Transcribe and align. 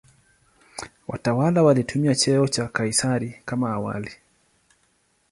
Watawala 1.07 1.63
walitumia 1.63 2.15
cheo 2.15 2.47
cha 2.47 2.67
"Kaisari" 2.67 3.41
kama 3.45 3.69
awali. 3.73 4.11